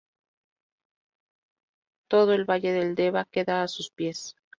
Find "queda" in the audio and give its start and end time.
3.25-3.61